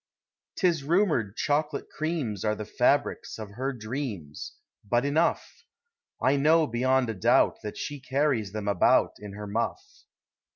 [0.55, 4.53] 'T is rumored chocolate creams Are the fabrics of her dreams—
[4.91, 5.45] Hut euough!
[6.19, 10.07] I know bevoud a doubt That she carries them about Iu her muff.